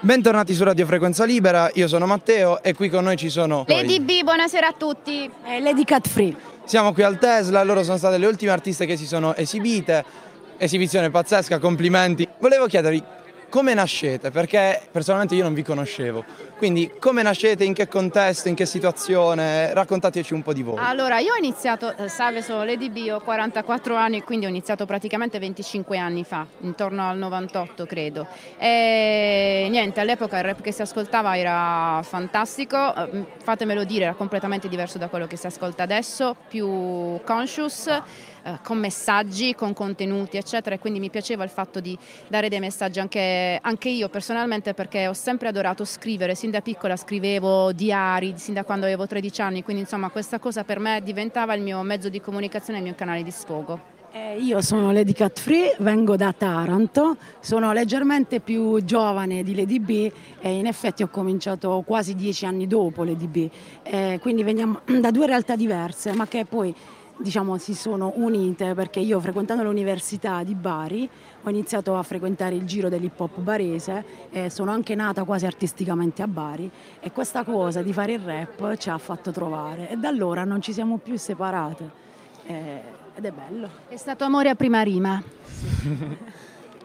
Bentornati 0.00 0.54
su 0.54 0.64
Radio 0.64 0.86
Frequenza 0.86 1.24
Libera, 1.24 1.70
io 1.74 1.88
sono 1.88 2.06
Matteo 2.06 2.62
e 2.62 2.74
qui 2.74 2.88
con 2.88 3.04
noi 3.04 3.16
ci 3.16 3.30
sono 3.30 3.64
Lady 3.66 4.00
B, 4.00 4.22
buonasera 4.22 4.68
a 4.68 4.74
tutti. 4.76 5.30
Eh, 5.44 5.60
Lady 5.60 5.84
Cat 5.84 6.06
Free. 6.08 6.34
Siamo 6.64 6.92
qui 6.92 7.02
al 7.02 7.18
Tesla, 7.18 7.62
loro 7.62 7.82
sono 7.82 7.96
state 7.96 8.18
le 8.18 8.26
ultime 8.26 8.52
artiste 8.52 8.86
che 8.86 8.96
si 8.96 9.06
sono 9.06 9.34
esibite, 9.34 10.04
esibizione 10.56 11.10
pazzesca, 11.10 11.58
complimenti. 11.58 12.28
Volevo 12.38 12.66
chiedervi 12.66 13.02
come 13.48 13.74
nascete? 13.74 14.30
Perché 14.30 14.80
personalmente 14.90 15.34
io 15.34 15.42
non 15.42 15.54
vi 15.54 15.62
conoscevo. 15.62 16.24
Quindi 16.56 16.92
come 16.98 17.22
nascete, 17.22 17.64
in 17.64 17.72
che 17.72 17.86
contesto, 17.88 18.48
in 18.48 18.54
che 18.54 18.66
situazione? 18.66 19.72
Raccontateci 19.72 20.34
un 20.34 20.42
po' 20.42 20.52
di 20.52 20.62
voi. 20.62 20.76
Allora, 20.78 21.18
io 21.18 21.32
ho 21.32 21.36
iniziato, 21.36 21.96
eh, 21.96 22.08
salve 22.08 22.42
sono 22.42 22.64
Lady 22.64 22.90
B, 22.90 23.08
ho 23.12 23.20
44 23.20 23.94
anni, 23.94 24.22
quindi 24.22 24.46
ho 24.46 24.48
iniziato 24.48 24.84
praticamente 24.84 25.38
25 25.38 25.98
anni 25.98 26.24
fa, 26.24 26.46
intorno 26.60 27.08
al 27.08 27.16
98 27.16 27.86
credo. 27.86 28.26
E 28.58 29.68
niente, 29.70 30.00
all'epoca 30.00 30.36
il 30.38 30.44
rap 30.44 30.60
che 30.60 30.72
si 30.72 30.82
ascoltava 30.82 31.38
era 31.38 32.02
fantastico, 32.02 32.94
eh, 32.94 33.24
fatemelo 33.42 33.84
dire, 33.84 34.04
era 34.04 34.14
completamente 34.14 34.68
diverso 34.68 34.98
da 34.98 35.08
quello 35.08 35.26
che 35.26 35.36
si 35.36 35.46
ascolta 35.46 35.84
adesso, 35.84 36.34
più 36.48 37.20
conscious 37.24 37.88
eh, 38.48 38.58
con 38.62 38.78
messaggi, 38.78 39.54
con 39.54 39.74
contenuti, 39.74 40.36
eccetera. 40.36 40.74
E 40.74 40.78
quindi 40.78 41.00
mi 41.00 41.10
piaceva 41.10 41.44
il 41.44 41.50
fatto 41.50 41.80
di 41.80 41.96
dare 42.28 42.48
dei 42.48 42.60
messaggi 42.60 42.98
anche, 42.98 43.18
anche, 43.60 43.88
io 43.88 44.08
personalmente 44.08 44.74
perché 44.74 45.08
ho 45.08 45.12
sempre 45.12 45.48
adorato 45.48 45.84
scrivere. 45.84 46.34
Sin 46.34 46.50
da 46.50 46.60
piccola 46.60 46.96
scrivevo 46.96 47.72
diari, 47.72 48.34
sin 48.36 48.54
da 48.54 48.64
quando 48.64 48.86
avevo 48.86 49.06
13 49.06 49.40
anni. 49.40 49.62
Quindi 49.62 49.82
insomma 49.82 50.10
questa 50.10 50.38
cosa 50.38 50.64
per 50.64 50.78
me 50.78 51.00
diventava 51.02 51.54
il 51.54 51.62
mio 51.62 51.82
mezzo 51.82 52.08
di 52.08 52.20
comunicazione, 52.20 52.78
il 52.78 52.84
mio 52.84 52.94
canale 52.94 53.22
di 53.22 53.30
sfogo. 53.30 53.96
Eh, 54.10 54.38
io 54.40 54.62
sono 54.62 54.90
Lady 54.90 55.12
Cat 55.12 55.38
Free, 55.38 55.76
vengo 55.80 56.16
da 56.16 56.32
Taranto, 56.32 57.18
sono 57.40 57.72
leggermente 57.72 58.40
più 58.40 58.82
giovane 58.82 59.42
di 59.42 59.54
Lady 59.54 59.78
B 59.78 60.10
e 60.40 60.50
in 60.50 60.66
effetti 60.66 61.02
ho 61.02 61.08
cominciato 61.08 61.82
quasi 61.86 62.14
dieci 62.14 62.46
anni 62.46 62.66
dopo 62.66 63.04
Lady 63.04 63.26
B, 63.26 63.50
eh, 63.82 64.18
quindi 64.22 64.42
veniamo 64.42 64.80
da 64.98 65.10
due 65.10 65.26
realtà 65.26 65.56
diverse 65.56 66.12
ma 66.12 66.26
che 66.26 66.46
poi 66.46 66.74
diciamo, 67.18 67.58
si 67.58 67.74
sono 67.74 68.12
unite 68.16 68.74
perché 68.74 69.00
io 69.00 69.20
frequentando 69.20 69.62
l'università 69.62 70.42
di 70.42 70.54
Bari 70.54 71.08
ho 71.42 71.50
iniziato 71.50 71.96
a 71.96 72.02
frequentare 72.02 72.54
il 72.54 72.64
giro 72.64 72.88
dell'hip 72.88 73.18
hop 73.18 73.38
barese 73.40 74.04
e 74.30 74.50
sono 74.50 74.70
anche 74.70 74.94
nata 74.94 75.24
quasi 75.24 75.46
artisticamente 75.46 76.22
a 76.22 76.26
Bari 76.28 76.70
e 77.00 77.10
questa 77.12 77.44
cosa 77.44 77.82
di 77.82 77.92
fare 77.92 78.12
il 78.12 78.20
rap 78.20 78.76
ci 78.76 78.90
ha 78.90 78.98
fatto 78.98 79.30
trovare 79.30 79.90
e 79.90 79.96
da 79.96 80.08
allora 80.08 80.44
non 80.44 80.60
ci 80.60 80.72
siamo 80.72 80.98
più 80.98 81.16
separate 81.16 81.90
eh, 82.46 82.80
ed 83.14 83.24
è 83.24 83.30
bello. 83.30 83.68
È 83.88 83.96
stato 83.96 84.24
amore 84.24 84.48
a 84.48 84.54
prima 84.54 84.82
rima. 84.82 85.22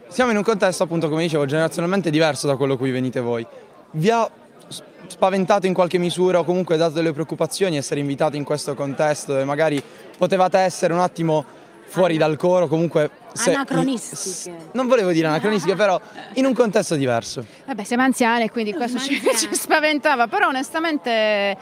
Siamo 0.07 0.31
in 0.31 0.37
un 0.37 0.43
contesto 0.43 0.83
appunto 0.83 1.09
come 1.09 1.23
dicevo 1.23 1.45
generazionalmente 1.45 2.11
diverso 2.11 2.45
da 2.45 2.55
quello 2.55 2.73
a 2.73 2.77
cui 2.77 2.91
venite 2.91 3.19
voi. 3.19 3.45
Vi 3.91 4.09
ha 4.09 4.29
spaventato 5.07 5.67
in 5.67 5.73
qualche 5.73 5.97
misura 5.97 6.39
o 6.39 6.43
comunque 6.43 6.77
dato 6.77 6.93
delle 6.93 7.13
preoccupazioni 7.13 7.77
essere 7.77 7.99
invitati 7.99 8.37
in 8.37 8.43
questo 8.43 8.73
contesto 8.73 9.33
dove 9.33 9.43
magari 9.43 9.81
potevate 10.17 10.57
essere 10.59 10.93
un 10.93 10.99
attimo 10.99 11.45
fuori 11.93 12.17
dal 12.17 12.37
coro, 12.37 12.67
comunque... 12.67 13.11
Se, 13.33 13.53
anacronistiche. 13.53 14.69
non 14.73 14.87
volevo 14.87 15.11
dire 15.11 15.27
anacronistiche, 15.27 15.75
però 15.75 15.99
in 16.33 16.45
un 16.45 16.53
contesto 16.53 16.95
diverso. 16.95 17.45
Vabbè, 17.65 17.83
siamo 17.83 18.03
anziani, 18.03 18.49
quindi 18.49 18.73
questo 18.73 18.99
ci, 18.99 19.21
ci 19.37 19.49
spaventava, 19.51 20.27
però 20.27 20.47
onestamente 20.47 21.55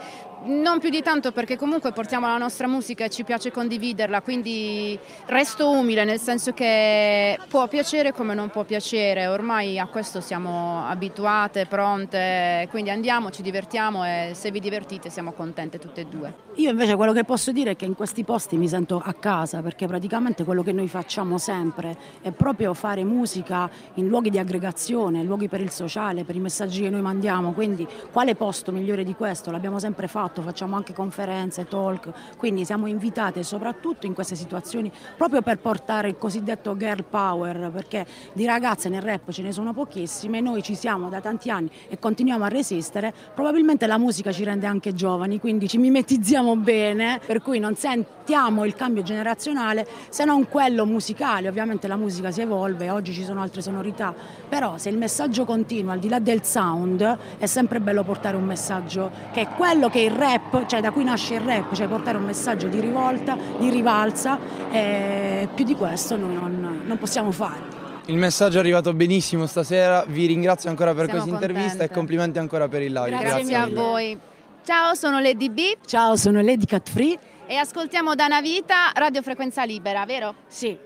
non 0.44 0.78
più 0.78 0.90
di 0.90 1.02
tanto 1.02 1.32
perché 1.32 1.56
comunque 1.56 1.92
portiamo 1.92 2.26
la 2.26 2.38
nostra 2.38 2.66
musica 2.66 3.04
e 3.04 3.10
ci 3.10 3.24
piace 3.24 3.50
condividerla, 3.50 4.22
quindi 4.22 4.98
resto 5.26 5.70
umile 5.70 6.04
nel 6.04 6.18
senso 6.18 6.52
che 6.52 7.38
può 7.48 7.68
piacere 7.68 8.12
come 8.12 8.34
non 8.34 8.50
può 8.50 8.64
piacere, 8.64 9.26
ormai 9.26 9.78
a 9.78 9.86
questo 9.86 10.20
siamo 10.20 10.86
abituate, 10.86 11.66
pronte, 11.66 12.66
quindi 12.70 12.90
andiamo, 12.90 13.30
ci 13.30 13.42
divertiamo 13.42 14.04
e 14.04 14.32
se 14.34 14.50
vi 14.50 14.60
divertite 14.60 15.10
siamo 15.10 15.32
contente 15.32 15.78
tutte 15.78 16.02
e 16.02 16.06
due. 16.06 16.34
Io 16.54 16.70
invece 16.70 16.96
quello 16.96 17.12
che 17.12 17.24
posso 17.24 17.52
dire 17.52 17.72
è 17.72 17.76
che 17.76 17.84
in 17.84 17.94
questi 17.94 18.24
posti 18.24 18.56
mi 18.56 18.68
sento 18.68 19.00
a 19.04 19.12
casa 19.12 19.60
perché 19.62 19.86
praticamente 19.86 20.44
quello 20.44 20.62
che 20.62 20.72
noi 20.72 20.88
facciamo 20.88 21.38
sempre 21.38 21.96
è 22.22 22.30
proprio 22.32 22.74
fare 22.74 23.04
musica 23.04 23.70
in 23.94 24.08
luoghi 24.08 24.30
di 24.30 24.38
aggregazione, 24.38 25.22
luoghi 25.22 25.48
per 25.48 25.60
il 25.60 25.70
sociale, 25.70 26.24
per 26.24 26.36
i 26.36 26.40
messaggi 26.40 26.82
che 26.82 26.90
noi 26.90 27.00
mandiamo, 27.00 27.52
quindi 27.52 27.86
quale 28.10 28.34
posto 28.34 28.72
migliore 28.72 29.04
di 29.04 29.14
questo? 29.14 29.50
L'abbiamo 29.50 29.78
sempre 29.78 30.08
fatto 30.08 30.31
fatto, 30.32 30.40
facciamo 30.42 30.76
anche 30.76 30.94
conferenze, 30.94 31.66
talk, 31.66 32.10
quindi 32.38 32.64
siamo 32.64 32.86
invitate 32.86 33.42
soprattutto 33.42 34.06
in 34.06 34.14
queste 34.14 34.34
situazioni 34.34 34.90
proprio 35.16 35.42
per 35.42 35.58
portare 35.58 36.08
il 36.08 36.16
cosiddetto 36.16 36.74
girl 36.76 37.04
power, 37.04 37.70
perché 37.70 38.06
di 38.32 38.46
ragazze 38.46 38.88
nel 38.88 39.02
rap 39.02 39.30
ce 39.30 39.42
ne 39.42 39.52
sono 39.52 39.74
pochissime, 39.74 40.40
noi 40.40 40.62
ci 40.62 40.74
siamo 40.74 41.10
da 41.10 41.20
tanti 41.20 41.50
anni 41.50 41.70
e 41.88 41.98
continuiamo 41.98 42.44
a 42.44 42.48
resistere, 42.48 43.12
probabilmente 43.34 43.86
la 43.86 43.98
musica 43.98 44.32
ci 44.32 44.42
rende 44.42 44.66
anche 44.66 44.94
giovani, 44.94 45.38
quindi 45.38 45.68
ci 45.68 45.76
mimetizziamo 45.76 46.56
bene, 46.56 47.20
per 47.24 47.42
cui 47.42 47.58
non 47.58 47.76
sentiamo 47.76 48.64
il 48.64 48.74
cambio 48.74 49.02
generazionale 49.02 49.86
se 50.08 50.24
non 50.24 50.48
quello 50.48 50.86
musicale, 50.86 51.48
ovviamente 51.48 51.86
la 51.86 51.96
musica 51.96 52.30
si 52.30 52.40
evolve, 52.40 52.88
oggi 52.88 53.12
ci 53.12 53.24
sono 53.24 53.42
altre 53.42 53.60
sonorità, 53.60 54.14
però 54.48 54.78
se 54.78 54.88
il 54.88 54.96
messaggio 54.96 55.44
continua 55.44 55.92
al 55.92 55.98
di 55.98 56.08
là 56.08 56.18
del 56.18 56.42
sound 56.44 57.18
è 57.36 57.46
sempre 57.46 57.80
bello 57.80 58.02
portare 58.02 58.36
un 58.36 58.44
messaggio 58.44 59.10
che 59.32 59.42
è 59.42 59.48
quello 59.48 59.90
che 59.90 60.00
il 60.00 60.21
rap, 60.22 60.66
cioè 60.66 60.80
da 60.80 60.90
cui 60.92 61.04
nasce 61.04 61.34
il 61.34 61.40
rap, 61.40 61.74
cioè 61.74 61.88
portare 61.88 62.16
un 62.16 62.24
messaggio 62.24 62.68
di 62.68 62.78
rivolta, 62.80 63.36
di 63.58 63.70
rivalsa, 63.70 64.38
e 64.70 65.48
più 65.52 65.64
di 65.64 65.74
questo 65.74 66.16
noi 66.16 66.34
non, 66.34 66.82
non 66.84 66.98
possiamo 66.98 67.32
fare. 67.32 67.80
Il 68.06 68.16
messaggio 68.16 68.56
è 68.56 68.60
arrivato 68.60 68.92
benissimo 68.94 69.46
stasera, 69.46 70.04
vi 70.06 70.26
ringrazio 70.26 70.70
ancora 70.70 70.94
per 70.94 71.08
questa 71.08 71.28
intervista 71.28 71.84
e 71.84 71.88
complimenti 71.88 72.38
ancora 72.38 72.68
per 72.68 72.82
il 72.82 72.92
live. 72.92 73.10
Grazie, 73.10 73.28
Grazie 73.28 73.56
a 73.56 73.68
voi. 73.68 74.18
Ciao, 74.64 74.94
sono 74.94 75.18
Lady 75.18 75.50
B. 75.50 75.76
Ciao, 75.86 76.16
sono 76.16 76.40
Lady 76.40 76.66
Cat 76.66 76.88
Free. 76.88 77.18
E 77.46 77.56
ascoltiamo 77.56 78.14
da 78.14 78.26
una 78.26 78.40
vita 78.40 78.92
Radio 78.94 79.22
Frequenza 79.22 79.64
Libera, 79.64 80.04
vero? 80.04 80.34
Sì. 80.46 80.76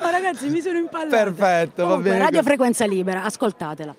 Oh 0.00 0.10
ragazzi, 0.10 0.48
mi 0.48 0.60
sono 0.60 0.78
impallata. 0.78 1.16
Perfetto, 1.16 1.82
Comunque, 1.82 2.10
va 2.10 2.16
bene. 2.16 2.24
Radio 2.24 2.42
Frequenza 2.42 2.86
Libera, 2.86 3.24
ascoltatela. 3.24 3.94